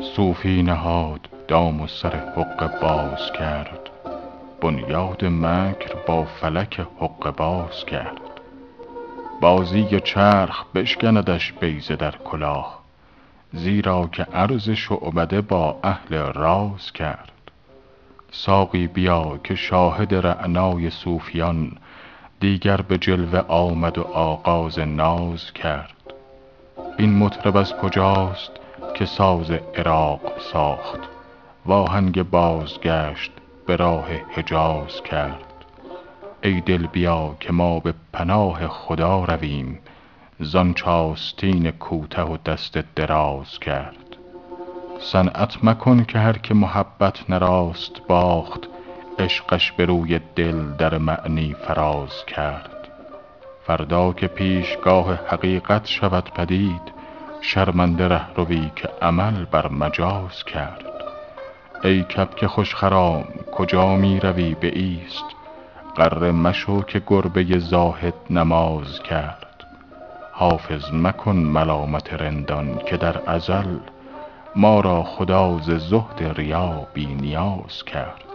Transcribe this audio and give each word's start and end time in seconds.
صوفی 0.00 0.62
نهاد 0.62 1.28
دام 1.48 1.80
و 1.80 1.86
سر 1.86 2.16
حقه 2.36 2.80
باز 2.80 3.32
کرد. 3.38 3.90
بنیاد 4.60 5.24
مکر 5.24 5.94
با 6.06 6.24
فلک 6.24 6.80
حقه 7.00 7.30
باز 7.30 7.84
کرد. 7.86 8.20
بازی 9.40 10.00
چرخ 10.04 10.64
بشکندش 10.74 11.52
بیضه 11.52 11.96
در 11.96 12.14
کلاه 12.24 12.78
زیرا 13.52 14.08
که 14.12 14.22
عرض 14.22 14.70
شعبده 14.70 15.40
با 15.40 15.78
اهل 15.82 16.32
راز 16.32 16.92
کرد. 16.92 17.32
ساقی 18.30 18.86
بیا 18.86 19.38
که 19.44 19.54
شاهد 19.54 20.14
رعنای 20.14 20.90
صوفیان 20.90 21.72
دیگر 22.40 22.76
به 22.76 22.98
جلوه 22.98 23.38
آمد 23.48 23.98
و 23.98 24.02
آغاز 24.02 24.78
ناز 24.78 25.52
کرد. 25.52 25.92
این 26.98 27.18
مطرب 27.18 27.56
از 27.56 27.72
کجاست؟ 27.76 28.50
که 28.96 29.04
ساز 29.04 29.50
عراق 29.50 30.20
ساخت. 30.52 31.00
وآهنگ 31.66 32.22
بازگشت 32.22 33.30
به 33.66 33.76
راه 33.76 34.06
حجاز 34.36 35.02
کرد. 35.02 35.64
ای 36.42 36.60
دل 36.60 36.86
بیا 36.86 37.36
که 37.40 37.52
ما 37.52 37.80
به 37.80 37.94
پناه 38.12 38.68
خدا 38.68 39.24
رویم. 39.24 39.78
زان 40.40 40.74
چ 40.74 40.82
آستین 40.82 41.70
کوته 41.70 42.22
و 42.22 42.36
دست 42.46 42.78
دراز 42.94 43.58
کرد. 43.58 44.16
صنعت 45.00 45.64
مکن 45.64 46.04
که 46.04 46.18
هر 46.18 46.38
که 46.38 46.54
محبت 46.54 47.30
نراست 47.30 48.06
باخت. 48.08 48.60
عشقش 49.18 49.72
به 49.72 49.84
روی 49.84 50.20
دل 50.36 50.72
در 50.72 50.98
معنی 50.98 51.54
فراز 51.54 52.26
کرد. 52.26 52.88
فردا 53.66 54.12
که 54.12 54.26
پیشگاه 54.26 55.14
حقیقت 55.14 55.86
شود 55.86 56.30
پدید 56.34 56.95
شرمنده 57.46 58.08
رهروی 58.08 58.70
که 58.76 58.88
عمل 59.02 59.44
بر 59.44 59.68
مجاز 59.68 60.44
کرد. 60.44 60.84
ای 61.84 62.02
کبک 62.02 62.46
خوش 62.46 62.74
خرام 62.74 63.24
کجا 63.52 63.96
می 63.96 64.20
روی 64.20 64.54
بایست 64.54 65.24
غره 65.96 66.30
مشو 66.30 66.82
که 66.82 67.02
گربه 67.06 67.58
زاهد 67.58 68.14
نماز 68.30 69.02
کرد. 69.02 69.64
حافظ 70.32 70.92
مکن 70.92 71.36
ملامت 71.36 72.12
رندان 72.12 72.78
که 72.86 72.96
در 72.96 73.30
ازل 73.30 73.78
ما 74.56 74.80
را 74.80 75.02
خدا 75.02 75.58
ز 75.58 75.70
زهد 75.70 76.32
ریا 76.36 76.86
بی 76.94 77.06
نیاز 77.06 77.84
کرد. 77.86 78.25